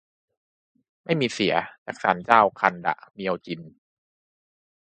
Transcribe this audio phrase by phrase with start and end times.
[1.03, 1.55] ไม่มีเสีย
[1.85, 3.61] จากศาลเจ้าคันดะเมียวจิน